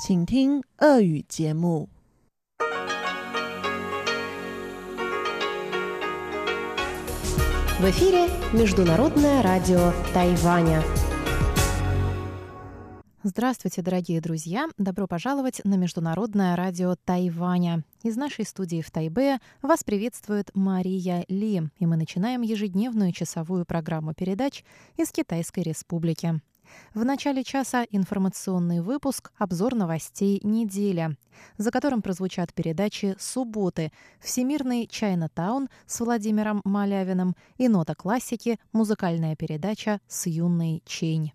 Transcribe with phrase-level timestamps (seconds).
[0.00, 1.88] 请听俄语节目。
[7.78, 10.82] В эфире Международное радио Тайваня.
[13.22, 14.68] Здравствуйте, дорогие друзья!
[14.78, 17.82] Добро пожаловать на Международное радио Тайваня.
[18.02, 24.12] Из нашей студии в Тайбе вас приветствует Мария Ли, и мы начинаем ежедневную часовую программу
[24.12, 24.62] передач
[24.96, 26.40] из Китайской Республики.
[26.93, 31.17] В начале часа информационный выпуск «Обзор новостей недели»,
[31.57, 40.01] за которым прозвучат передачи «Субботы», «Всемирный Чайна-таун» с Владимиром Малявиным и «Нота классики» музыкальная передача
[40.07, 41.33] с юной Чень.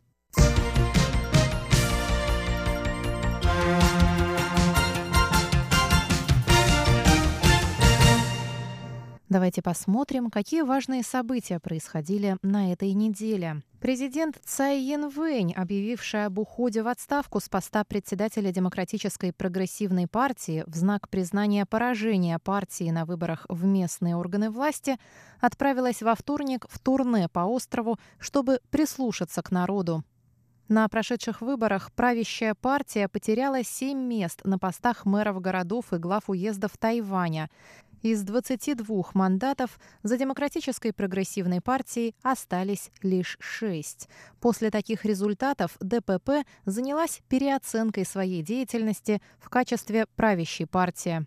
[9.31, 13.63] Давайте посмотрим, какие важные события происходили на этой неделе.
[13.81, 20.77] Президент Цай Янвэнь, объявившая об уходе в отставку с поста председателя Демократической прогрессивной партии в
[20.77, 24.99] знак признания поражения партии на выборах в местные органы власти,
[25.41, 30.05] отправилась во вторник в турне по острову, чтобы прислушаться к народу.
[30.69, 36.77] На прошедших выборах правящая партия потеряла семь мест на постах мэров городов и глав уездов
[36.79, 37.51] Тайваня.
[38.05, 44.11] Из 22 мандатов за Демократической прогрессивной партией остались лишь шесть.
[44.43, 51.25] После таких результатов ДПП занялась переоценкой своей деятельности в качестве правящей партии.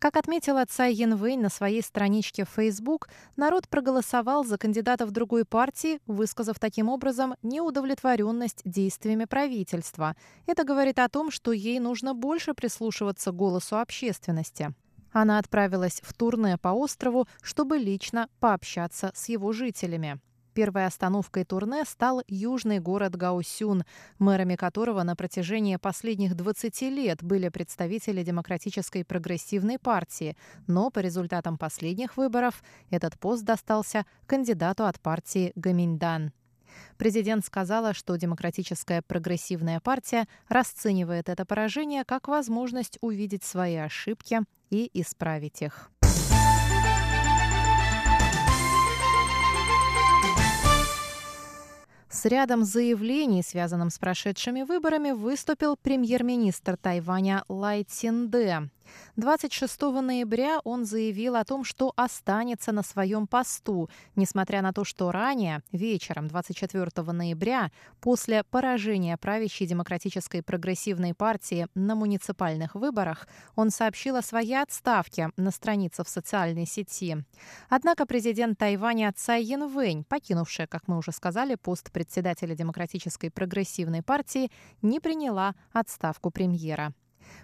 [0.00, 6.00] Как отметила Цай Янвэнь на своей страничке в Facebook, народ проголосовал за кандидатов другой партии,
[6.08, 10.16] высказав таким образом неудовлетворенность действиями правительства.
[10.46, 14.74] Это говорит о том, что ей нужно больше прислушиваться к голосу общественности.
[15.12, 20.20] Она отправилась в турне по острову, чтобы лично пообщаться с его жителями.
[20.52, 23.84] Первой остановкой турне стал южный город Гаусюн,
[24.18, 31.56] мэрами которого на протяжении последних 20 лет были представители Демократической прогрессивной партии, но по результатам
[31.56, 36.32] последних выборов этот пост достался кандидату от партии Гаминьдан.
[37.00, 44.90] Президент сказала, что Демократическая прогрессивная партия расценивает это поражение как возможность увидеть свои ошибки и
[44.92, 45.90] исправить их.
[52.10, 58.68] С рядом заявлений, связанным с прошедшими выборами, выступил премьер-министр Тайваня Лай Цинде.
[59.16, 65.12] 26 ноября он заявил о том, что останется на своем посту, несмотря на то, что
[65.12, 67.70] ранее, вечером 24 ноября,
[68.00, 75.50] после поражения правящей демократической прогрессивной партии на муниципальных выборах, он сообщил о своей отставке на
[75.50, 77.16] странице в социальной сети.
[77.68, 84.50] Однако президент Тайваня Цай Янвэнь, покинувшая, как мы уже сказали, пост председателя демократической прогрессивной партии,
[84.82, 86.92] не приняла отставку премьера.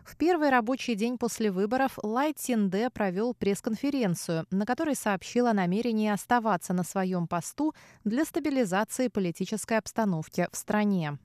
[0.05, 6.11] В первый рабочий день после выборов Лай Цинде провел пресс-конференцию, на которой сообщил о намерении
[6.11, 7.75] оставаться на своем посту
[8.05, 11.19] для стабилизации политической обстановки в стране.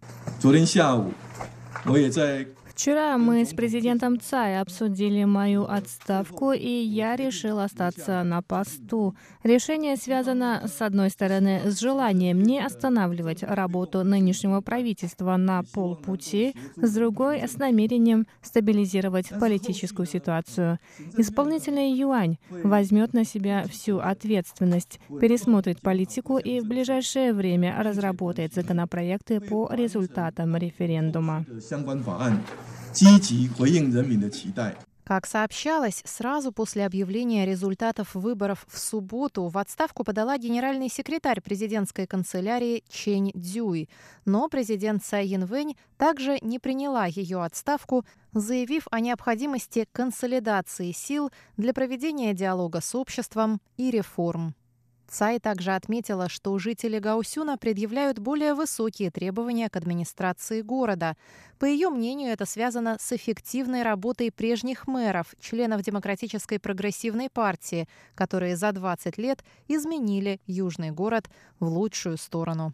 [2.73, 9.13] Вчера мы с президентом Цай обсудили мою отставку, и я решил остаться на посту.
[9.43, 16.93] Решение связано, с одной стороны, с желанием не останавливать работу нынешнего правительства на полпути, с
[16.93, 20.79] другой— с намерением стабилизировать политическую ситуацию.
[21.17, 29.41] Исполнительный юань возьмет на себя всю ответственность, пересмотрит политику и в ближайшее время разработает законопроекты
[29.41, 31.45] по результатам референдума.
[35.03, 42.07] Как сообщалось, сразу после объявления результатов выборов в субботу в отставку подала генеральный секретарь президентской
[42.07, 43.89] канцелярии Чень Дзюй.
[44.23, 51.73] Но президент Цай Янвэнь также не приняла ее отставку, заявив о необходимости консолидации сил для
[51.73, 54.55] проведения диалога с обществом и реформ.
[55.11, 61.17] Цай также отметила, что жители Гаусюна предъявляют более высокие требования к администрации города.
[61.59, 68.55] По ее мнению, это связано с эффективной работой прежних мэров, членов Демократической прогрессивной партии, которые
[68.55, 72.73] за 20 лет изменили южный город в лучшую сторону.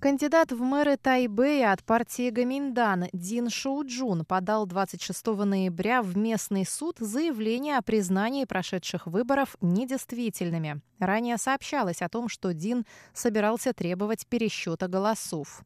[0.00, 6.96] Кандидат в мэры Тайбэя от партии Гоминьдан Дин Шоуджун подал 26 ноября в местный суд
[7.00, 10.80] заявление о признании прошедших выборов недействительными.
[11.00, 15.60] Ранее сообщалось о том, что Дин собирался требовать пересчета голосов.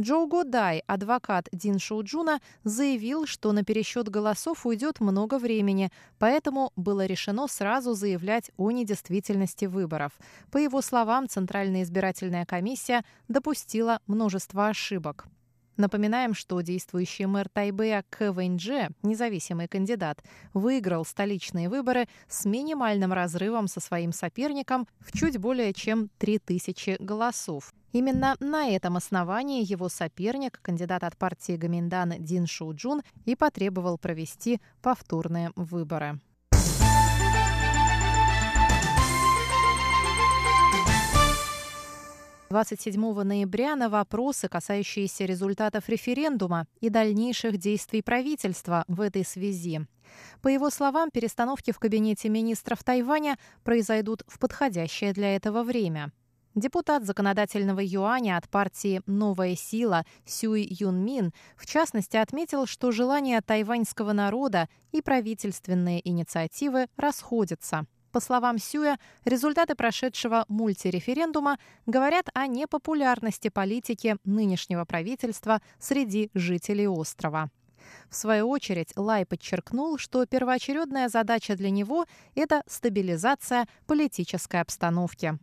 [0.00, 7.06] Джоу Годай, адвокат Дин Шоуджуна, заявил, что на пересчет голосов уйдет много времени, поэтому было
[7.06, 10.12] решено сразу заявлять о недействительности выборов.
[10.50, 15.26] По его словам, Центральная избирательная комиссия допустила множество ошибок.
[15.76, 20.22] Напоминаем, что действующий мэр Тайбэя Кэ Вэньдже, независимый кандидат,
[20.52, 27.72] выиграл столичные выборы с минимальным разрывом со своим соперником в чуть более чем 3000 голосов.
[27.92, 34.60] Именно на этом основании его соперник, кандидат от партии Гаминдан Дин Шуджун, и потребовал провести
[34.82, 36.20] повторные выборы.
[42.54, 49.80] 27 ноября на вопросы, касающиеся результатов референдума и дальнейших действий правительства в этой связи.
[50.40, 56.12] По его словам, перестановки в кабинете министров Тайваня произойдут в подходящее для этого время.
[56.54, 63.40] Депутат законодательного юаня от партии «Новая сила» Сюй Юн Мин в частности отметил, что желания
[63.40, 73.48] тайваньского народа и правительственные инициативы расходятся– по словам Сюя, результаты прошедшего мультиреферендума говорят о непопулярности
[73.48, 77.50] политики нынешнего правительства среди жителей острова.
[78.08, 82.06] В свою очередь, Лай подчеркнул, что первоочередная задача для него–
[82.36, 85.36] это стабилизация политической обстановки.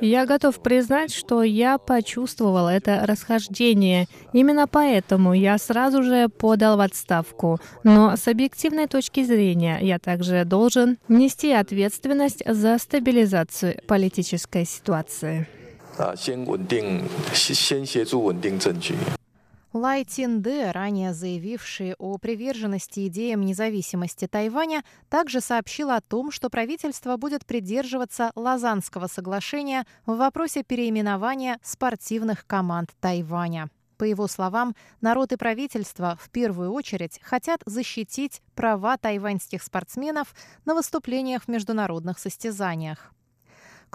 [0.00, 4.06] Я готов признать, что я почувствовал это расхождение.
[4.32, 7.58] Именно поэтому я сразу же подал в отставку.
[7.84, 15.46] Но с объективной точки зрения я также должен нести ответственность за стабилизацию политической ситуации.
[19.76, 27.18] Лай Тинде, ранее заявивший о приверженности идеям независимости Тайваня, также сообщил о том, что правительство
[27.18, 33.68] будет придерживаться Лазанского соглашения в вопросе переименования спортивных команд Тайваня.
[33.98, 40.34] По его словам, народ и правительство в первую очередь хотят защитить права тайваньских спортсменов
[40.64, 43.12] на выступлениях в международных состязаниях.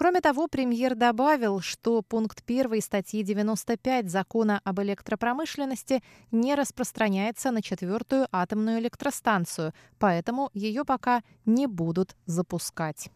[0.02, 6.02] Кроме того, премьер добавил, что пункт 1 статьи 95 Закона об электропромышленности
[6.32, 13.12] не распространяется на четвертую атомную электростанцию, поэтому ее пока не будут запускать.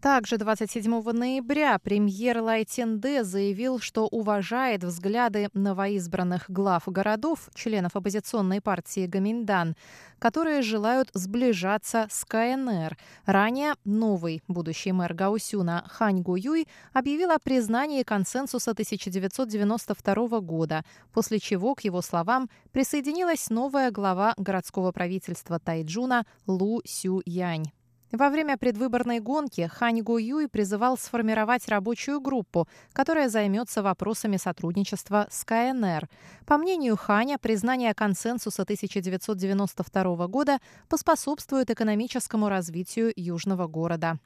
[0.00, 9.06] Также 27 ноября премьер Лайтенде заявил, что уважает взгляды новоизбранных глав городов, членов оппозиционной партии
[9.06, 9.74] Гаминдан,
[10.20, 12.96] которые желают сближаться с КНР.
[13.26, 21.74] Ранее новый будущий мэр Гаусюна Хань Гуюй объявил о признании консенсуса 1992 года, после чего,
[21.74, 27.72] к его словам, присоединилась новая глава городского правительства Тайджуна Лу Сю Янь.
[28.10, 35.26] Во время предвыборной гонки Хань Го Юй призывал сформировать рабочую группу, которая займется вопросами сотрудничества
[35.30, 36.08] с КНР.
[36.46, 40.58] По мнению Ханя, признание консенсуса 1992 года
[40.88, 44.18] поспособствует экономическому развитию южного города.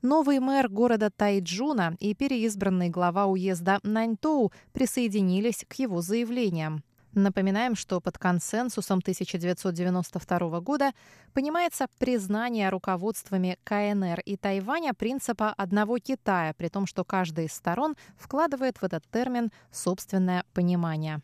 [0.00, 6.84] Новый мэр города Тайджуна и переизбранный глава уезда Наньтоу присоединились к его заявлениям.
[7.14, 10.92] Напоминаем, что под консенсусом 1992 года
[11.32, 17.94] понимается признание руководствами КНР и Тайваня принципа одного Китая, при том, что каждая из сторон
[18.16, 21.22] вкладывает в этот термин собственное понимание.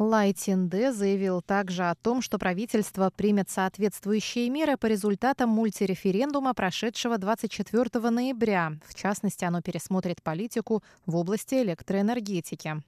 [0.00, 7.18] Лай Тинде заявил также о том, что правительство примет соответствующие меры по результатам мультиреферендума, прошедшего
[7.18, 8.72] 24 ноября.
[8.86, 12.82] В частности, оно пересмотрит политику в области электроэнергетики.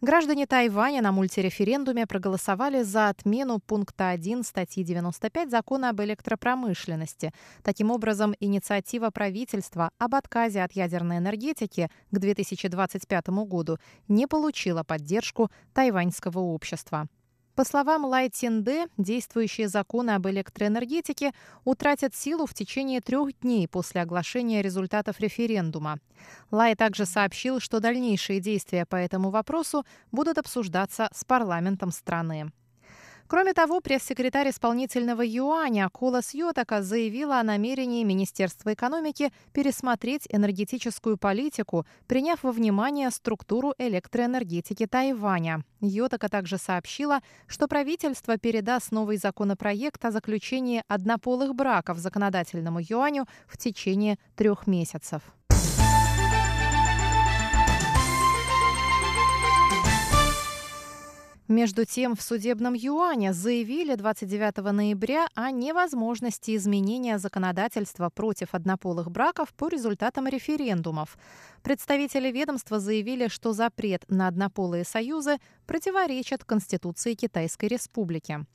[0.00, 7.32] Граждане Тайваня на мультиреферендуме проголосовали за отмену пункта 1 статьи 95 закона об электропромышленности.
[7.62, 13.78] Таким образом, инициатива правительства об отказе от ядерной энергетики к 2025 году
[14.08, 17.08] не получила поддержку тайваньского общества.
[17.54, 21.32] По словам Лай Тинде, действующие законы об электроэнергетике
[21.64, 26.00] утратят силу в течение трех дней после оглашения результатов референдума.
[26.50, 32.50] Лай также сообщил, что дальнейшие действия по этому вопросу будут обсуждаться с парламентом страны.
[33.26, 41.86] Кроме того, пресс-секретарь исполнительного юаня Кулас Йотака заявила о намерении Министерства экономики пересмотреть энергетическую политику,
[42.06, 45.64] приняв во внимание структуру электроэнергетики Тайваня.
[45.80, 53.56] Йотака также сообщила, что правительство передаст новый законопроект о заключении однополых браков законодательному юаню в
[53.56, 55.22] течение трех месяцев.
[61.48, 69.52] Между тем, в судебном юане заявили 29 ноября о невозможности изменения законодательства против однополых браков
[69.52, 71.18] по результатам референдумов.
[71.62, 75.36] Представители ведомства заявили, что запрет на однополые союзы
[75.66, 78.46] противоречит Конституции Китайской Республики.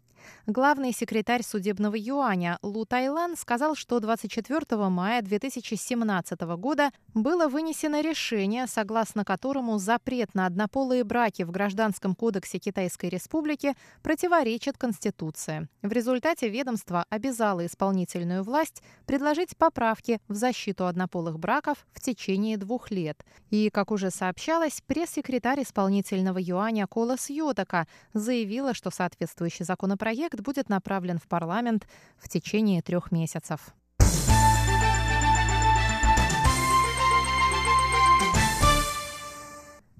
[0.48, 8.68] Главный секретарь судебного юаня Лу Тайлан сказал, что 24 мая 2017 года было вынесено решение,
[8.68, 15.68] согласно которому запрет на однополые браки в Гражданском кодексе Китайской Республики противоречит Конституции.
[15.82, 22.92] В результате ведомство обязало исполнительную власть предложить поправки в защиту однополых браков в течение двух
[22.92, 23.24] лет.
[23.52, 30.70] И, как уже сообщалось, пресс-секретарь исполнительного юаня Колос Йотака заявила, что соответствующий законопроект Проект будет
[30.70, 31.88] направлен в парламент
[32.18, 33.75] в течение трех месяцев.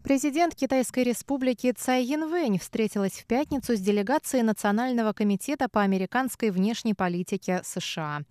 [0.04, 6.96] Президент Китайской республики Цай Янвэнь встретилась в пятницу с делегацией Национального комитета по американской внешней
[6.96, 8.22] политике США.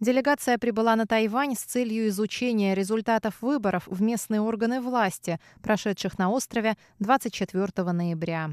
[0.00, 6.30] Делегация прибыла на Тайвань с целью изучения результатов выборов в местные органы власти, прошедших на
[6.30, 8.52] острове 24 ноября.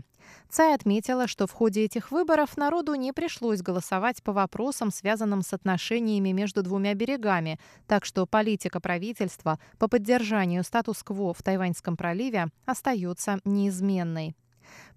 [0.50, 5.54] Цай отметила, что в ходе этих выборов народу не пришлось голосовать по вопросам, связанным с
[5.54, 13.40] отношениями между двумя берегами, так что политика правительства по поддержанию статус-кво в Тайваньском проливе остается
[13.46, 14.36] неизменной.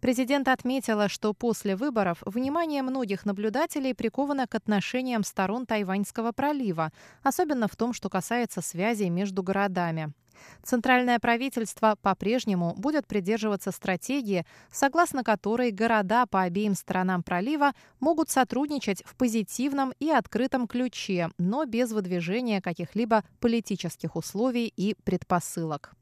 [0.00, 6.92] Президент отметила, что после выборов внимание многих наблюдателей приковано к отношениям сторон Тайваньского пролива,
[7.22, 10.12] особенно в том, что касается связи между городами.
[10.62, 19.02] Центральное правительство по-прежнему будет придерживаться стратегии, согласно которой города по обеим сторонам пролива могут сотрудничать
[19.04, 25.92] в позитивном и открытом ключе, но без выдвижения каких-либо политических условий и предпосылок.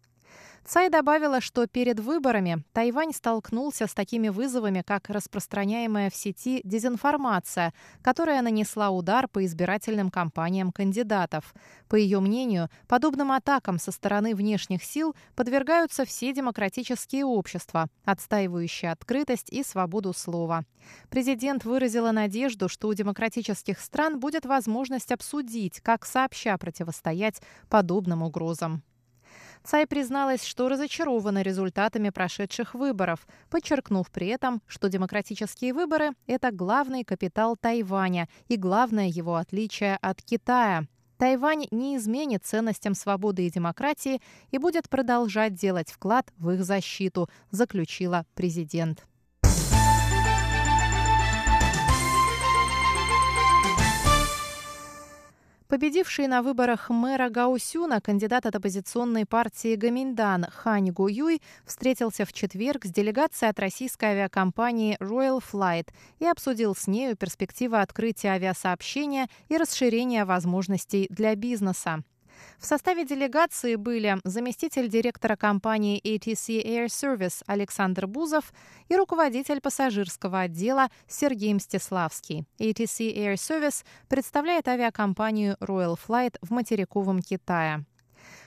[0.66, 7.75] Цай добавила, что перед выборами Тайвань столкнулся с такими вызовами, как распространяемая в сети дезинформация,
[8.00, 11.54] которая нанесла удар по избирательным кампаниям кандидатов.
[11.88, 19.52] По ее мнению, подобным атакам со стороны внешних сил подвергаются все демократические общества, отстаивающие открытость
[19.52, 20.64] и свободу слова.
[21.11, 28.83] Президент выразила надежду, что у демократических стран будет возможность обсудить, как сообща противостоять подобным угрозам.
[29.64, 37.02] Цай призналась, что разочарована результатами прошедших выборов, подчеркнув при этом, что демократические выборы– это главный
[37.02, 40.85] капитал Тайваня и главное его отличие от Китая.
[41.16, 47.30] Тайвань не изменит ценностям свободы и демократии и будет продолжать делать вклад в их защиту,
[47.50, 49.06] заключила президент.
[55.75, 62.85] Победивший на выборах мэра Гаусюна кандидат от оппозиционной партии Гаминдан Хань Гуюй встретился в четверг
[62.85, 65.88] с делегацией от российской авиакомпании Royal Flight
[66.21, 72.04] и обсудил с нею перспективы открытия авиасообщения и расширения возможностей для бизнеса.
[72.58, 78.52] В составе делегации были заместитель директора компании ATC Air Service Александр Бузов
[78.88, 82.44] и руководитель пассажирского отдела Сергей Мстиславский.
[82.58, 87.84] ATC Air Service представляет авиакомпанию Royal Flight в материковом Китае.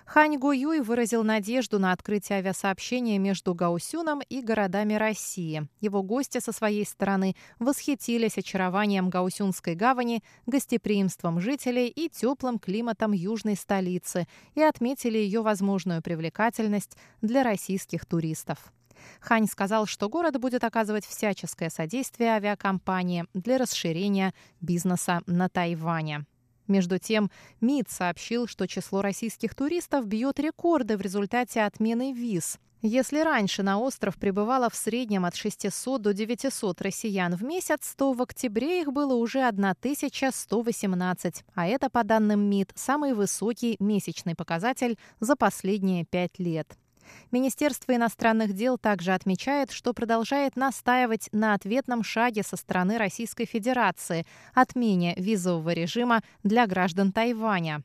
[0.05, 5.67] Хань Го Юй выразил надежду на открытие авиасообщения между Гаусюном и городами России.
[5.81, 13.55] Его гости со своей стороны восхитились очарованием Гаусюнской гавани, гостеприимством жителей и теплым климатом южной
[13.55, 18.72] столицы и отметили ее возможную привлекательность для российских туристов.
[19.19, 26.25] Хань сказал, что город будет оказывать всяческое содействие авиакомпании для расширения бизнеса на Тайване.
[26.67, 27.31] Между тем,
[27.62, 32.59] МИД сообщил, что число российских туристов бьет рекорды в результате отмены виз.
[32.83, 38.13] Если раньше на остров прибывало в среднем от 600 до 900 россиян в месяц, то
[38.13, 45.00] в октябре их было уже 1118, а это, по данным МИД, самый высокий месячный показатель
[45.19, 46.77] за последние пять лет.
[47.31, 54.25] Министерство иностранных дел также отмечает, что продолжает настаивать на ответном шаге со стороны Российской Федерации–
[54.53, 57.83] отмене визового режима для граждан Тайваня.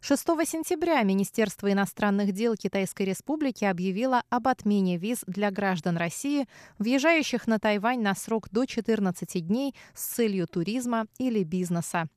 [0.00, 6.46] 6 сентября Министерство иностранных дел Китайской Республики объявило об отмене виз для граждан России,
[6.78, 12.08] въезжающих на Тайвань на срок до 14 дней с целью туризма или бизнеса.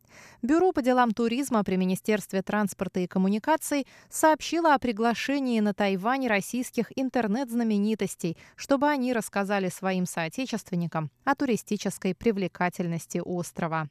[0.41, 6.91] Бюро по делам туризма при Министерстве транспорта и коммуникаций сообщило о приглашении на Тайвань российских
[6.95, 13.89] интернет-знаменитостей, чтобы они рассказали своим соотечественникам о туристической привлекательности острова.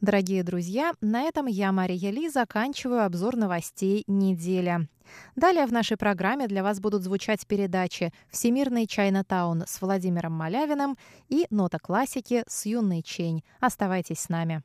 [0.00, 4.88] Дорогие друзья, на этом я, Мария Ли, заканчиваю обзор новостей недели.
[5.34, 10.96] Далее в нашей программе для вас будут звучать передачи «Всемирный Чайна-таун» с Владимиром Малявиным
[11.28, 13.42] и «Нота классики» с Юной Чень.
[13.58, 14.62] Оставайтесь с нами.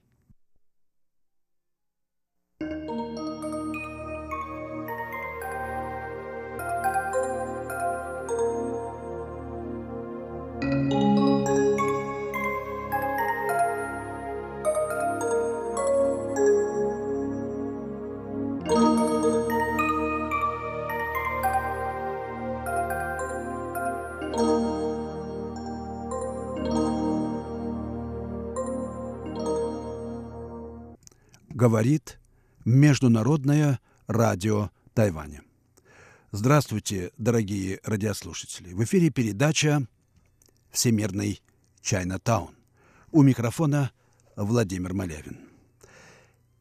[31.64, 32.20] Говорит
[32.66, 35.44] Международное радио Тайваня.
[36.34, 38.74] Здравствуйте, дорогие радиослушатели.
[38.74, 39.88] В эфире передача
[40.72, 41.42] «Всемирный
[41.82, 42.54] Чайна-таун».
[43.14, 43.92] У микрофона
[44.36, 45.40] Владимир Малявин.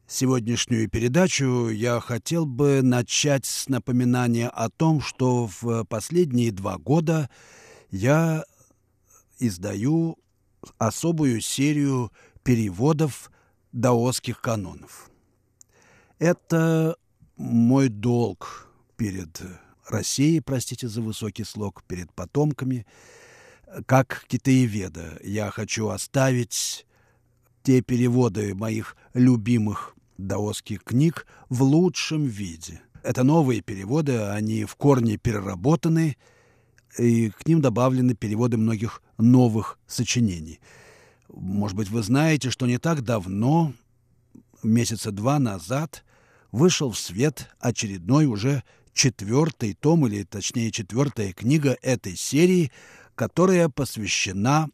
[0.07, 7.29] Сегодняшнюю передачу я хотел бы начать с напоминания о том, что в последние два года
[7.91, 8.45] я
[9.37, 10.17] издаю
[10.77, 12.09] особую серию
[12.43, 13.32] переводов
[13.73, 15.09] даосских канонов.
[16.19, 16.95] Это
[17.35, 19.41] мой долг перед
[19.89, 22.85] Россией, простите за высокий слог, перед потомками.
[23.87, 26.85] Как китаеведа я хочу оставить
[27.63, 32.81] те переводы моих любимых даосских книг в лучшем виде.
[33.01, 36.15] Это новые переводы, они в корне переработаны,
[36.97, 40.61] и к ним добавлены переводы многих новых сочинений–
[41.29, 43.73] может быть, вы знаете, что не так давно,
[44.61, 46.03] месяца два назад,
[46.51, 48.63] вышел в свет очередной уже
[48.93, 52.71] четвертый том, или точнее четвертая книга этой серии,
[53.15, 54.69] которая посвящена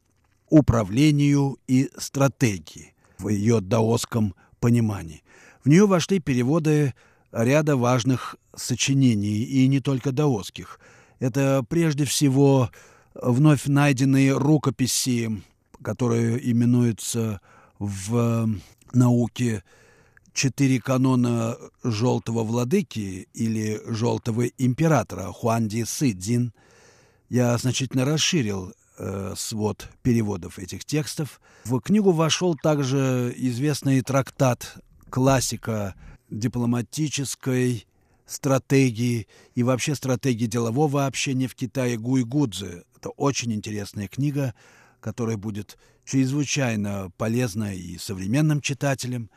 [0.49, 5.23] управлению и стратегии в ее даосском понимании.
[5.63, 6.93] В нее вошли переводы
[7.31, 10.79] ряда важных сочинений, и не только даосских.
[11.19, 12.71] Это прежде всего
[13.13, 15.41] вновь найденные рукописи
[15.83, 17.41] которые именуются
[17.77, 18.49] в
[18.93, 19.63] науке
[20.33, 26.53] четыре канона желтого владыки или желтого императора Хуанди Сыдзин,
[27.29, 31.41] я значительно расширил э, свод переводов этих текстов.
[31.65, 34.77] В книгу вошел также известный трактат
[35.09, 35.95] классика
[36.29, 37.85] дипломатической
[38.25, 42.83] стратегии и вообще стратегии делового общения в Китае Гуй Гудзе.
[42.95, 44.53] Это очень интересная книга,
[44.99, 49.29] которая будет чрезвычайно полезна и современным читателям.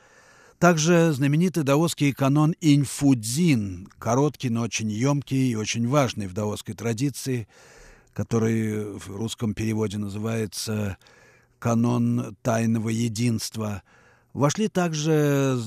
[0.58, 7.48] Также знаменитый даосский канон Инфудзин, короткий, но очень емкий и очень важный в даосской традиции,
[8.12, 10.98] который в русском переводе называется
[11.58, 13.82] «Канон тайного единства»,
[14.32, 15.58] Вошли также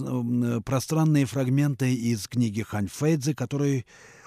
[0.65, 3.85] пространные фрагменты из книги Хань Фэйдзе, который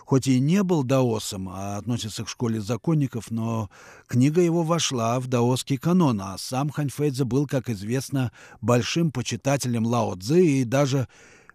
[0.08, 3.68] хоть и не был даосом, а относится к школе законников, но
[4.06, 10.14] книга его вошла в даосский канон, а сам Ханьфэйдзе был, как известно, большим почитателем Лао
[10.16, 11.08] Цзы и даже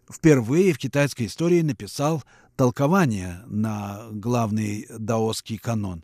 [0.07, 2.21] впервые в китайской истории написал
[2.55, 6.03] толкование на главный даосский канон.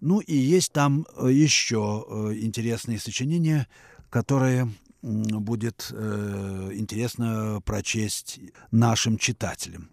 [0.00, 3.66] Ну и есть там э, еще э, интересные сочинения,
[4.08, 4.70] которые
[5.02, 8.38] будет э, интересно прочесть
[8.70, 9.90] нашим читателям.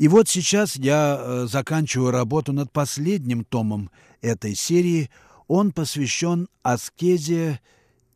[0.00, 3.90] И вот сейчас я э, заканчиваю работу над последним томом
[4.22, 5.10] этой серии.
[5.46, 7.60] Он посвящен аскезе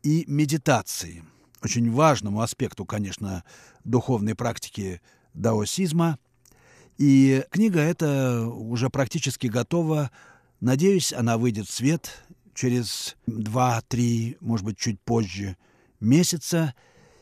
[0.01, 1.23] и медитации.
[1.61, 3.43] Очень важному аспекту, конечно,
[3.83, 4.99] духовной практики
[5.35, 6.17] даосизма.
[6.97, 10.09] И книга эта уже практически готова.
[10.61, 12.09] Надеюсь, она выйдет в свет
[12.55, 15.55] через два-три, может быть, чуть позже
[15.99, 16.73] месяца.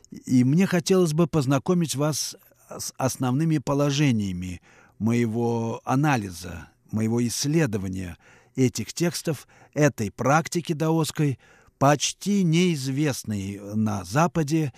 [0.10, 2.38] И мне хотелось бы познакомить вас
[2.79, 4.62] с основными положениями
[4.99, 8.17] моего анализа, моего исследования
[8.55, 11.39] этих текстов, этой практики даосской,
[11.79, 14.73] почти неизвестной на Западе.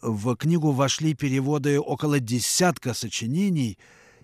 [0.00, 3.78] В книгу вошли переводы около десятка сочинений,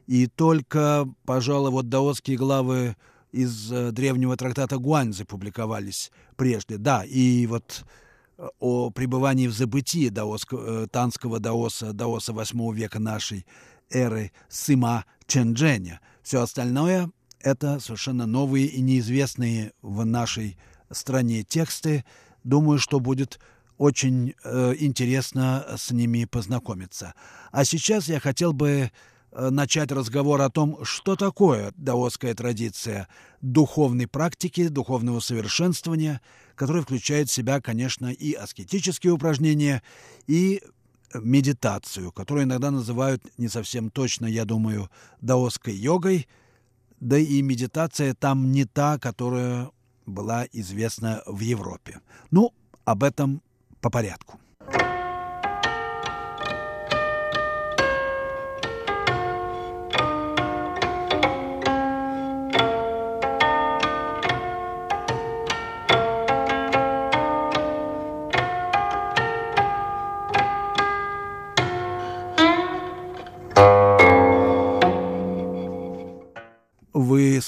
[0.06, 2.96] и только, пожалуй, вот даосские главы
[3.30, 6.78] из э, древнего трактата Гуанзы публиковались прежде.
[6.78, 7.84] Да, и вот
[8.58, 13.46] о пребывании в забытии даосского, э, танского даоса, даоса восьмого века нашей
[13.90, 16.00] эры Сыма Чендженя.
[16.22, 20.56] Все остальное— это совершенно новые и неизвестные в нашей
[20.90, 22.04] стране тексты.
[22.44, 23.40] Думаю, что будет
[23.76, 27.14] очень э, интересно с ними познакомиться.
[27.50, 28.90] А сейчас я хотел бы
[29.32, 33.08] э, начать разговор о том, что такое даосская традиция
[33.40, 36.20] духовной практики, духовного совершенствования—
[36.58, 39.82] который включает в себя, конечно, и аскетические упражнения,
[40.26, 40.60] и
[41.14, 44.90] медитацию, которую иногда называют не совсем точно, я думаю,
[45.20, 46.28] даосской йогой,
[47.00, 49.70] да и медитация там не та, которая
[50.04, 52.00] была известна в Европе.
[52.30, 52.52] Ну,
[52.84, 53.40] об этом
[53.80, 54.38] по порядку.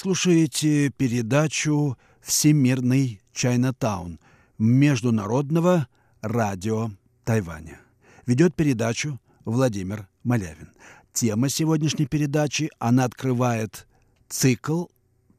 [0.01, 4.19] Слушаете передачу «Всемирный Чайнатаун»
[4.57, 5.87] Международного
[6.21, 6.89] радио
[7.23, 7.79] Тайваня.
[8.25, 10.71] Ведет передачу Владимир Малявин.
[11.13, 13.85] Тема сегодняшней передачи, она открывает
[14.27, 14.85] цикл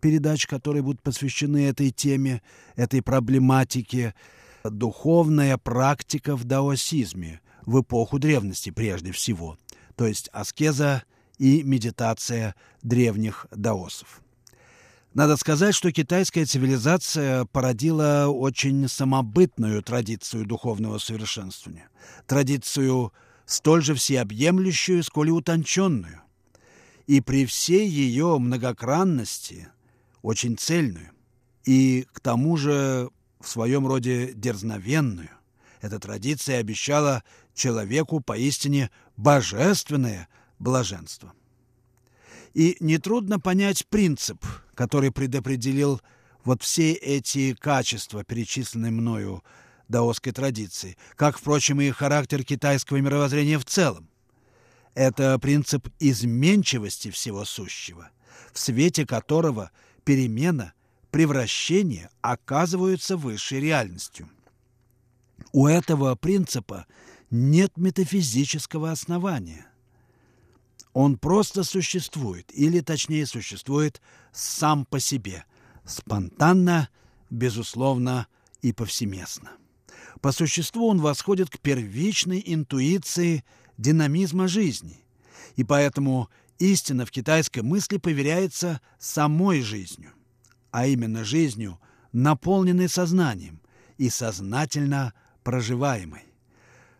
[0.00, 2.40] передач, которые будут посвящены этой теме,
[2.76, 4.14] этой проблематике.
[4.62, 9.58] Духовная практика в даосизме в эпоху древности прежде всего.
[9.96, 11.02] То есть аскеза
[11.38, 14.21] и медитация древних даосов.
[15.14, 21.90] Надо сказать, что китайская цивилизация породила очень самобытную традицию духовного совершенствования,
[22.26, 23.12] традицию
[23.44, 26.22] столь же всеобъемлющую, сколь и утонченную,
[27.06, 29.68] и при всей ее многокранности
[30.22, 31.10] очень цельную,
[31.66, 35.30] и к тому же в своем роде дерзновенную.
[35.82, 37.22] Эта традиция обещала
[37.54, 41.34] человеку поистине божественное блаженство.
[42.54, 46.00] И нетрудно понять принцип, который предопределил
[46.44, 49.42] вот все эти качества, перечисленные мною
[49.88, 54.08] даосской традиции, как, впрочем, и характер китайского мировоззрения в целом.
[54.94, 58.10] Это принцип изменчивости всего сущего,
[58.52, 59.70] в свете которого
[60.04, 60.72] перемена,
[61.10, 64.28] превращение оказываются высшей реальностью.
[65.52, 66.86] У этого принципа
[67.30, 69.66] нет метафизического основания.
[70.92, 74.02] Он просто существует, или точнее существует
[74.32, 75.44] сам по себе,
[75.86, 76.90] спонтанно,
[77.30, 78.26] безусловно
[78.60, 79.52] и повсеместно.
[80.20, 83.44] По существу он восходит к первичной интуиции
[83.78, 85.04] динамизма жизни,
[85.56, 86.28] и поэтому
[86.58, 90.12] истина в китайской мысли поверяется самой жизнью,
[90.70, 91.80] а именно жизнью,
[92.12, 93.62] наполненной сознанием
[93.96, 96.31] и сознательно проживаемой.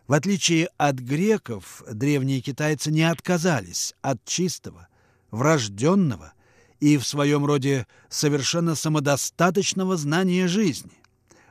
[0.07, 4.89] В отличие от греков, древние китайцы не отказались от чистого,
[5.31, 6.33] врожденного
[6.81, 11.03] и в своем роде совершенно самодостаточного знания жизни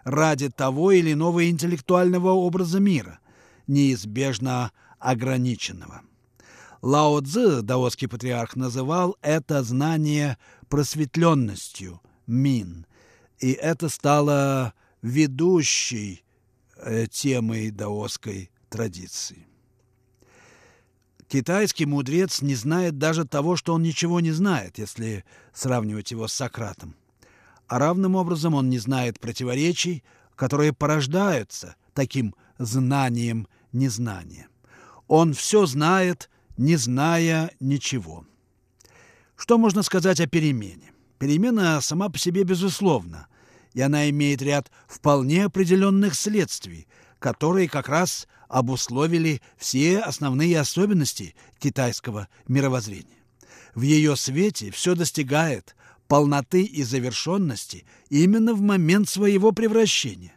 [0.03, 3.19] ради того или иного интеллектуального образа мира,
[3.67, 6.01] неизбежно ограниченного.
[6.81, 10.37] Лао Цзы, даосский патриарх, называл это знание
[10.67, 12.87] просветленностью, мин,
[13.39, 16.23] и это стало ведущей
[17.11, 19.45] темой даосской традиции.
[21.27, 26.33] Китайский мудрец не знает даже того, что он ничего не знает, если сравнивать его с
[26.33, 26.95] Сократом.
[27.67, 30.03] А равным образом он не знает противоречий,
[30.35, 34.49] которые порождаются таким знанием незнания.
[35.07, 38.25] Он все знает, не зная ничего.
[39.37, 40.91] Что можно сказать о перемене?
[41.17, 43.27] Перемена сама по себе безусловна,
[43.73, 46.87] и она имеет ряд вполне определенных следствий,
[47.19, 53.21] которые как раз обусловили все основные особенности китайского мировоззрения.
[53.75, 55.75] В ее свете все достигает
[56.07, 60.33] полноты и завершенности именно в момент своего превращения.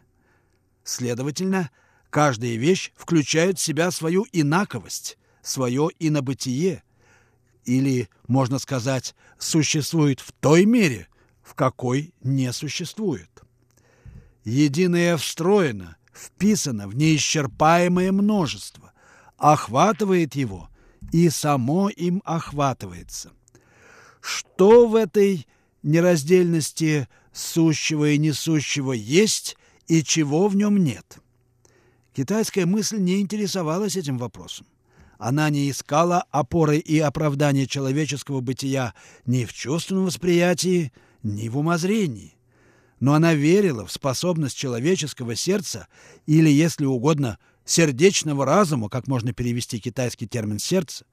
[0.85, 1.69] Следовательно,
[2.09, 6.83] каждая вещь включает в себя свою инаковость, свое инобытие,
[7.65, 11.07] или, можно сказать, существует в той мере,
[11.45, 13.29] в какой не существует.
[14.43, 18.91] Единое встроено, вписано в неисчерпаемое множество,
[19.37, 20.69] охватывает его
[21.11, 23.31] и само им охватывается.
[24.21, 25.47] Что в этой
[25.83, 29.55] нераздельности сущего и несущего есть
[29.87, 31.19] и чего в нем нет?
[32.15, 34.65] Китайская мысль не интересовалась этим вопросом.
[35.17, 38.93] Она не искала опоры и оправдания человеческого бытия
[39.25, 40.91] ни в чувственном восприятии,
[41.25, 42.37] ни в умозрении.
[42.99, 45.87] Но она верила в способность человеческого сердца
[46.25, 51.05] или, если угодно, сердечного разума, как можно перевести китайский термин «сердце»,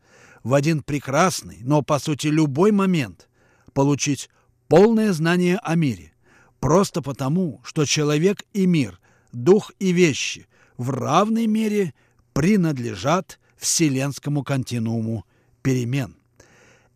[0.44, 3.28] в один прекрасный, но, по сути, любой момент
[3.72, 4.28] получить
[4.68, 6.12] полное знание о мире,
[6.60, 9.00] просто потому, что человек и мир,
[9.32, 10.46] дух и вещи
[10.76, 11.94] в равной мере
[12.32, 15.24] принадлежат вселенскому континууму
[15.62, 16.16] перемен.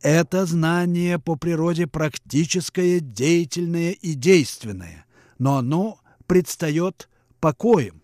[0.03, 5.07] Это знание по природе практическое, деятельное и действенное,
[5.39, 7.09] но оно предстает
[7.41, 8.03] покоем,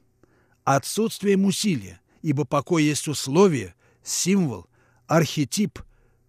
[0.65, 4.67] отсутствием усилия ибо покой есть условие, символ,
[5.07, 5.81] архетип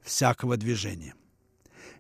[0.04, 1.14] всякого движения.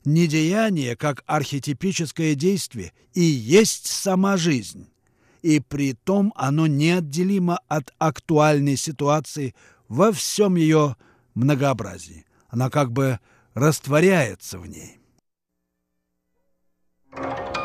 [0.04, 4.90] Недеяние, как архетипическое действие, и есть сама жизнь,
[5.42, 9.56] и при том оно неотделимо от актуальной ситуации
[9.88, 10.98] во всем ее
[11.36, 12.26] многообразии.
[12.50, 13.20] Она как бы
[13.54, 15.00] растворяется в ней.
[17.12, 17.63] Вы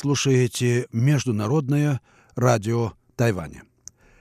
[0.00, 2.00] слушаете Международное
[2.34, 3.64] радио Тайваня.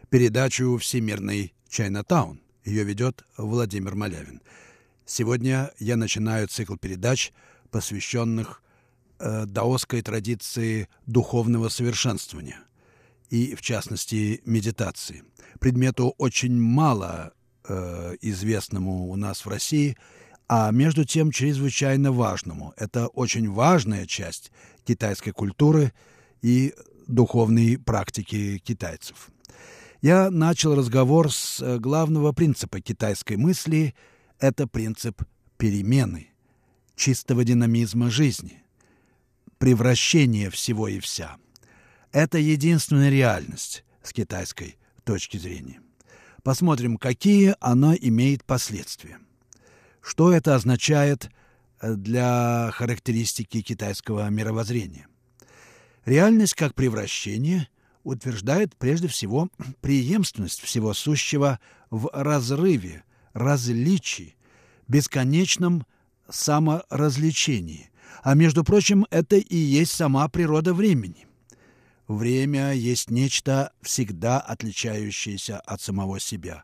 [0.09, 2.41] Передачу «Всемирный Чайнатаун».
[2.65, 4.41] Ее ведет Владимир Малявин.
[5.05, 7.31] Сегодня я начинаю цикл передач,
[7.71, 8.61] посвященных
[9.19, 12.59] э, даосской традиции духовного совершенствования
[13.29, 15.23] и, в частности, медитации.
[15.61, 17.31] Предмету очень мало
[17.63, 19.95] э, известному у нас в России–
[20.49, 22.73] а между тем чрезвычайно важному.
[22.75, 24.51] Это очень важная часть
[24.83, 25.93] китайской культуры
[26.41, 26.73] и
[27.07, 29.29] духовной практики китайцев.
[30.01, 33.93] Я начал разговор с э, главного принципа китайской мысли–
[34.39, 35.21] это принцип
[35.57, 36.29] перемены,
[36.95, 38.63] чистого динамизма жизни,
[39.57, 41.37] превращения всего и вся.
[42.11, 45.81] Это единственная реальность с китайской точки зрения.
[46.41, 49.19] Посмотрим, какие она имеет последствия.
[50.09, 51.29] Что это означает
[51.81, 55.07] э, для характеристики китайского мировоззрения?
[56.03, 57.69] Реальность как превращение
[58.03, 59.49] утверждает прежде всего
[59.81, 61.59] преемственность всего сущего
[61.91, 64.35] в разрыве, различии,
[64.87, 65.85] бесконечном
[66.27, 67.91] саморазличении.
[68.23, 71.27] А между прочим, это и есть сама природа времени.
[72.07, 76.63] Время есть нечто всегда отличающееся от самого себя.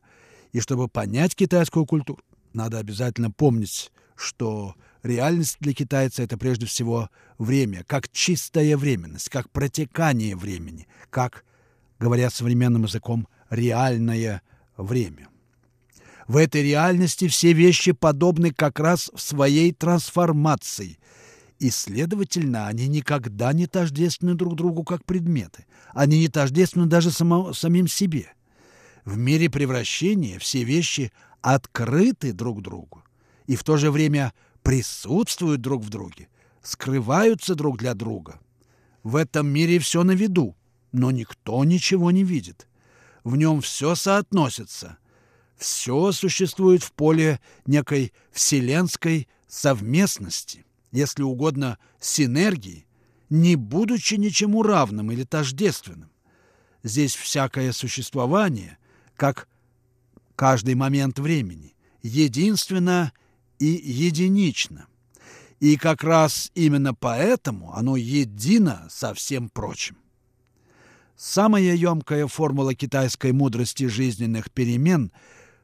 [0.51, 2.23] И чтобы понять китайскую культуру,
[2.55, 9.49] надо обязательно помнить, что реальность для китайца– это прежде всего время, как чистая временность, как
[9.49, 11.43] протекание времени, как,
[11.99, 14.41] говоря современным языком, реальное
[14.77, 15.27] время.
[16.27, 20.97] В этой реальности все вещи подобны как раз в своей трансформации,
[21.59, 25.65] и, следовательно, они никогда не тождественны друг другу как предметы.
[25.93, 28.33] Они не тождественны даже само, самим себе.
[29.05, 31.13] В мире превращения все вещи
[31.45, 33.03] открыты друг другу
[33.45, 36.27] и в то же время присутствуют друг в друге,
[36.63, 38.39] скрываются друг для друга.
[39.03, 40.55] В этом мире все на виду,
[40.91, 42.67] но никто ничего не видит.
[43.23, 44.97] В нем все соотносится.
[45.55, 52.87] Все существует в поле некой вселенской совместности, если угодно, синергии,
[53.29, 56.09] не будучи ничему равным или тождественным.
[56.81, 58.79] Здесь всякое существование,
[59.15, 59.47] как
[60.35, 63.13] каждый момент времени, единственно
[63.59, 64.87] и единично.
[65.59, 69.97] И как раз именно поэтому оно едино со всем прочим.
[71.15, 75.11] Самая емкая формула китайской мудрости жизненных перемен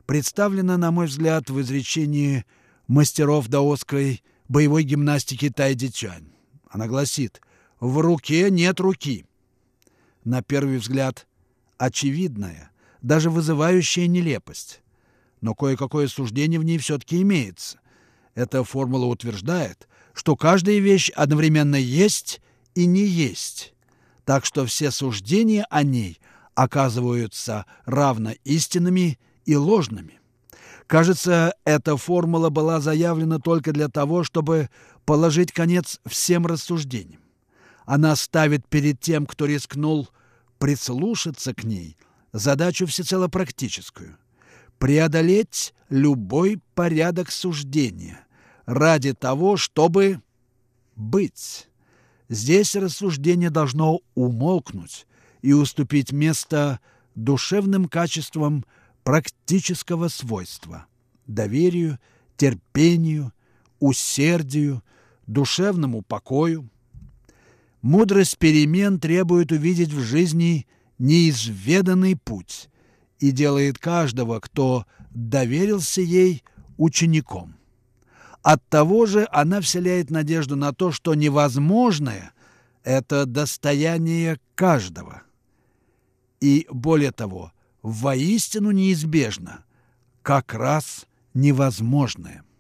[0.06, 2.46] представлена, на мой взгляд, в изречении
[2.88, 6.32] мастеров даосской боевой гимнастики Тайди Цюань.
[6.70, 7.42] Она гласит
[7.80, 9.26] «В руке нет руки».
[10.24, 11.28] На первый взгляд,
[11.78, 12.71] очевидная,
[13.02, 14.82] даже вызывающая нелепость.
[15.42, 17.80] Но кое-какое суждение в ней все-таки имеется.
[18.36, 22.42] Эта формула утверждает, что каждая вещь одновременно есть
[22.76, 23.74] и не есть,
[24.24, 26.20] так что все суждения о ней
[26.54, 30.20] оказываются равно истинными и ложными.
[30.86, 34.70] Кажется, эта формула была заявлена только для того, чтобы
[35.06, 37.22] положить конец всем рассуждениям.
[37.86, 40.10] Она ставит перед тем, кто рискнул
[40.60, 41.98] прислушаться к ней–
[42.34, 44.18] задачу всецело практическую–
[44.78, 48.26] преодолеть любой порядок суждения
[48.66, 50.22] ради того, чтобы
[50.96, 51.68] быть.
[52.30, 55.06] Здесь рассуждение должно умолкнуть
[55.42, 56.80] и уступить место
[57.16, 58.66] душевным качествам
[59.04, 60.86] практического свойства–
[61.28, 62.00] доверию,
[62.38, 63.34] терпению,
[63.80, 64.84] усердию,
[65.28, 66.70] душевному покою.
[67.82, 70.66] Мудрость перемен требует увидеть в жизни–
[71.02, 72.70] неизведанный путь
[73.20, 76.44] и делает каждого, кто доверился ей,
[76.78, 77.56] учеником.
[78.44, 82.34] От того же она вселяет надежду на то, что невозможное–
[82.84, 85.24] это достояние каждого.
[86.40, 89.64] И более того, воистину неизбежно,
[90.22, 92.44] как раз невозможное–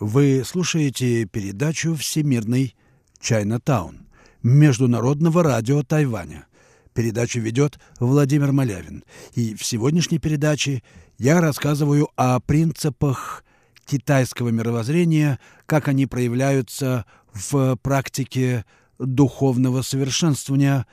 [0.00, 2.74] Вы слушаете передачу «Всемирный
[3.20, 4.08] Чайна-таун»
[4.42, 6.46] Международного радио Тайваня.
[6.94, 9.04] Передачу ведет Владимир Малявин.
[9.34, 10.82] И в сегодняшней передаче
[11.18, 13.44] я рассказываю о принципах
[13.84, 18.64] китайского мировоззрения, как они проявляются в практике
[18.98, 20.86] духовного совершенствования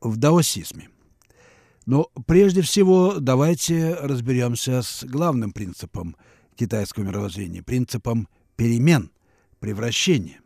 [0.00, 0.88] в даосизме.
[1.86, 6.16] Но прежде всего давайте разберемся с главным принципом
[6.56, 8.26] китайского мировоззрения, принципом
[8.58, 9.10] перемен,
[9.60, 10.40] превращения.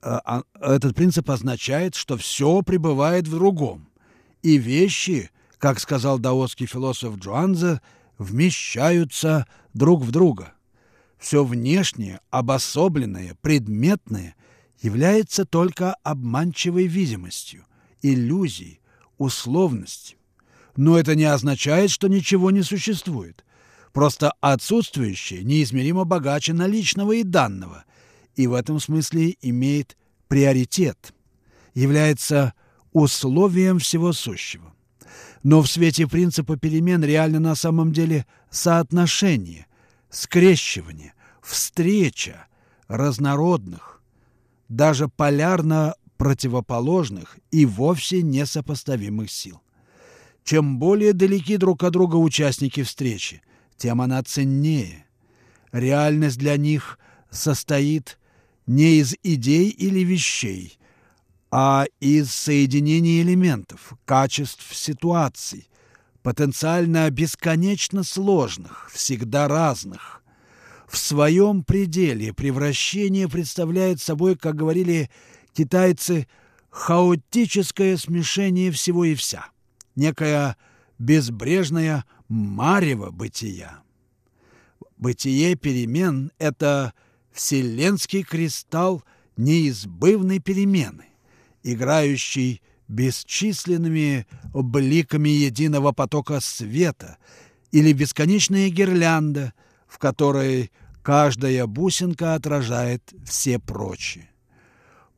[0.00, 3.86] А, а, этот принцип означает, что все пребывает в другом,
[4.42, 7.80] и вещи, как сказал даосский философ Джуанзе,
[8.18, 10.54] вмещаются друг в друга.
[11.18, 14.34] Все внешнее, обособленное, предметное
[14.80, 17.66] является только обманчивой видимостью,
[18.00, 18.80] иллюзией,
[19.18, 20.18] условностью.
[20.76, 23.44] Но это не означает, что ничего не существует–
[23.92, 27.84] Просто отсутствующее неизмеримо богаче наличного и данного,
[28.34, 29.96] и в этом смысле имеет
[30.28, 31.12] приоритет,
[31.74, 32.54] является
[32.92, 34.72] условием всего сущего.
[35.42, 39.66] Но в свете принципа перемен реально на самом деле соотношение,
[40.08, 42.46] скрещивание, встреча
[42.88, 44.00] разнородных,
[44.68, 49.60] даже полярно противоположных и вовсе несопоставимых сил.
[50.44, 53.42] Чем более далеки друг от друга участники встречи,
[53.82, 55.06] тем она ценнее.
[55.72, 58.16] Реальность для них состоит
[58.64, 60.78] не из идей или вещей,
[61.50, 65.68] а из соединения элементов, качеств ситуаций,
[66.22, 70.22] потенциально бесконечно сложных, всегда разных.
[70.86, 75.10] В своем пределе превращение представляет собой, как говорили
[75.54, 76.28] китайцы,
[76.70, 79.46] хаотическое смешение всего и вся,
[79.96, 80.56] некая
[81.00, 83.82] безбрежная марево бытия.
[84.96, 86.92] Бытие перемен— это
[87.32, 89.02] вселенский кристалл
[89.36, 91.06] неизбывной перемены,
[91.62, 97.18] играющий бесчисленными бликами единого потока света
[97.70, 99.54] или бесконечная гирлянда,
[99.86, 100.70] в которой
[101.02, 104.30] каждая бусинка отражает все прочие.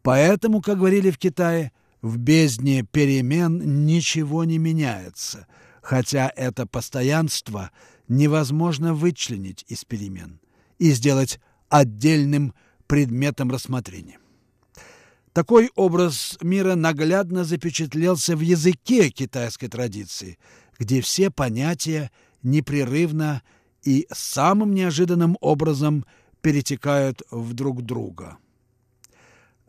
[0.02, 5.46] Поэтому, как говорили в Китае, в бездне перемен ничего не меняется—
[5.84, 7.70] хотя это постоянство
[8.08, 10.40] невозможно вычленить из перемен
[10.78, 12.54] и сделать отдельным
[12.86, 14.18] предметом рассмотрения.
[15.34, 20.38] Такой образ мира наглядно запечатлелся в языке китайской традиции,
[20.78, 22.10] где все понятия
[22.42, 23.42] непрерывно
[23.82, 26.06] и самым неожиданным образом
[26.40, 28.38] перетекают в друг друга–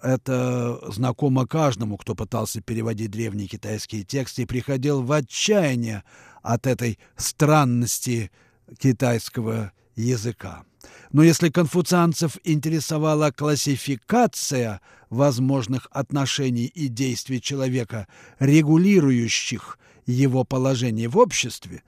[0.05, 6.03] это знакомо каждому, кто пытался переводить древние китайские тексты и приходил в отчаяние
[6.43, 8.31] от этой странности
[8.77, 10.63] китайского языка.
[11.11, 21.81] Но если конфуцианцев интересовала классификация возможных отношений и действий человека, регулирующих его положение в обществе,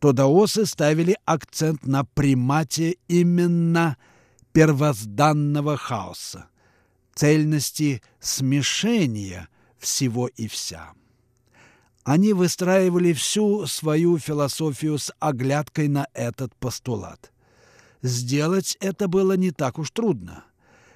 [0.00, 3.96] то даосы ставили акцент на примате именно
[4.52, 6.46] первозданного хаоса
[7.14, 9.48] цельности смешения
[9.78, 10.92] всего и вся.
[12.04, 17.32] Они выстраивали всю свою философию с оглядкой на этот постулат.
[18.02, 20.44] Сделать это было не так уж трудно,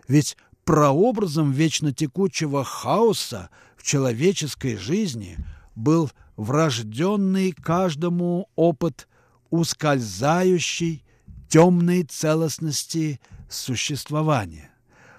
[0.08, 5.38] ведь прообразом вечно текучего хаоса в человеческой жизни
[5.76, 9.06] был врожденный каждому опыт
[9.50, 11.04] ускользающей
[11.48, 14.70] темной целостности существования.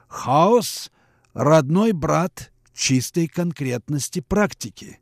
[0.08, 0.92] Хаос–
[1.38, 5.00] родной брат чистой конкретности практики,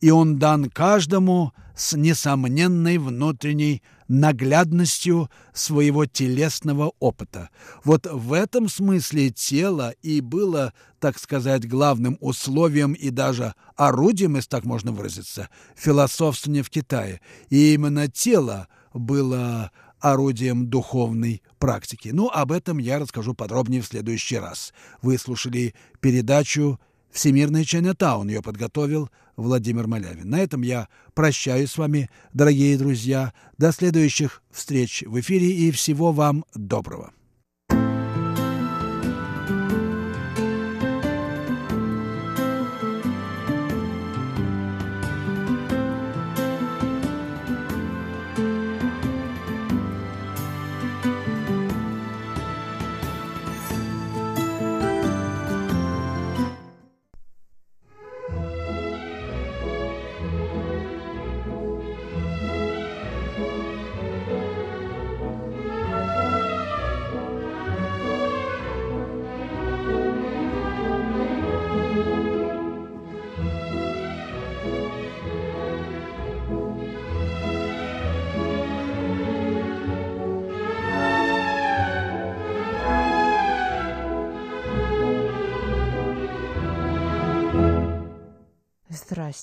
[0.00, 7.50] и он дан каждому с несомненной внутренней наглядностью своего телесного опыта.
[7.84, 14.48] Вот в этом смысле тело и было, так сказать, главным условием и даже орудием, если
[14.48, 17.20] так можно выразиться, философствования в Китае.
[17.50, 19.70] И именно тело было
[20.00, 22.10] орудием духовной практики.
[22.12, 24.72] Ну, об этом я расскажу подробнее в следующий раз.
[25.02, 26.78] Вы слушали передачу
[27.10, 30.28] Всемирный Чайнатаун ее подготовил Владимир Малявин.
[30.28, 33.32] На этом я прощаюсь с вами, дорогие друзья.
[33.56, 37.12] До следующих встреч в эфире и всего вам доброго.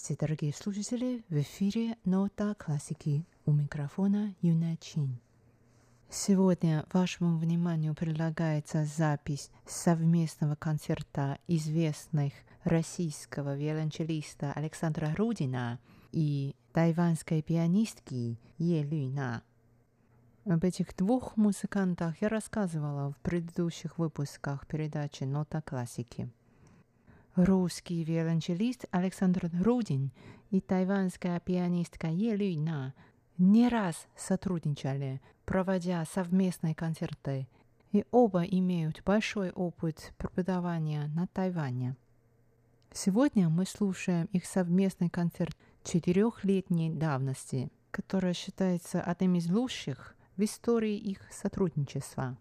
[0.05, 1.23] Здравствуйте, дорогие слушатели!
[1.29, 5.19] В эфире «Нота классики» у микрофона Юна Чин.
[6.11, 12.33] Сегодня вашему вниманию предлагается запись совместного концерта известных
[12.63, 15.79] российского виолончелиста Александра Рудина
[16.11, 19.41] и тайванской пианистки Е Люйна.
[20.45, 26.29] Об этих двух музыкантах я рассказывала в предыдущих выпусках передачи «Нота классики».
[27.35, 30.11] Русский виолончелист Александр Рудин
[30.51, 32.93] и тайванская пианистка Е Люйна
[33.37, 37.49] не раз сотрудничали, проводя совместные концерты,
[37.91, 41.97] и оба имеют большой опыт преподавания на Тайване.
[42.93, 50.95] Сегодня мы слушаем их совместный концерт четырехлетней давности, который считается одним из лучших в истории
[50.95, 52.37] их сотрудничества.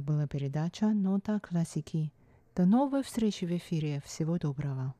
[0.00, 2.10] Это была передача «Нота классики».
[2.56, 4.00] До новой встречи в эфире.
[4.06, 4.94] Всего доброго.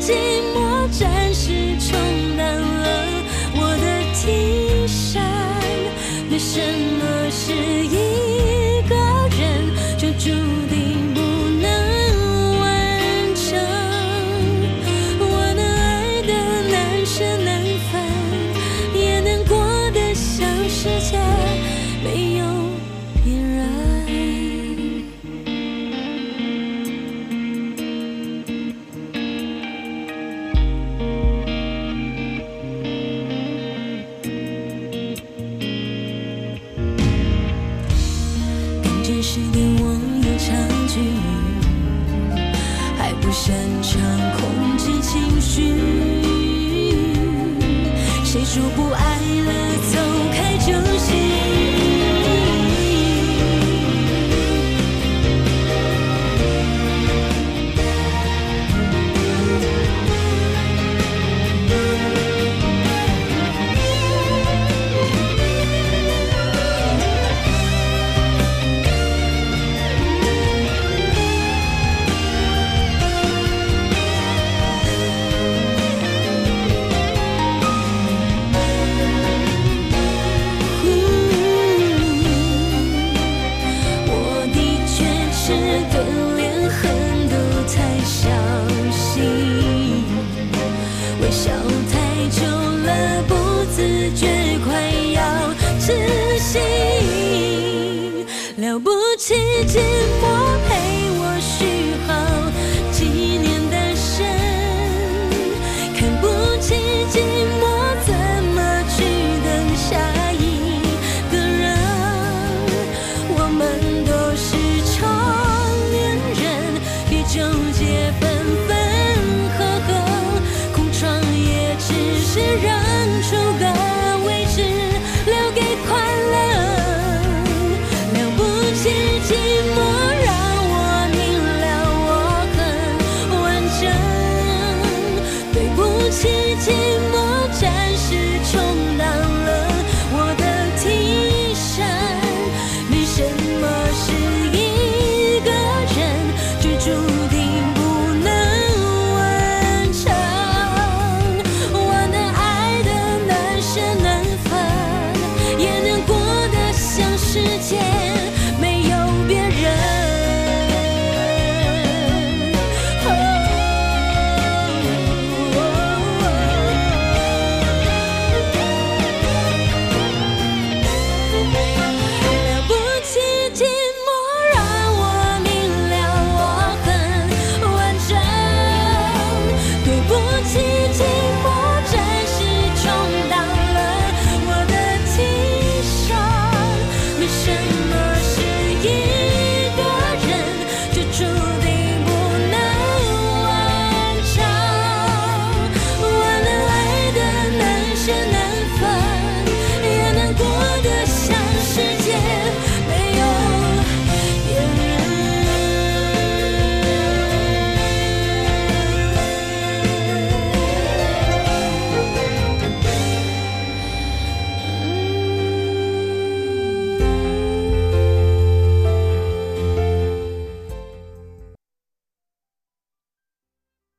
[0.00, 0.37] 记